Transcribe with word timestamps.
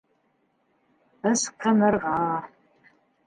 Ысҡынырға. 1.33 2.15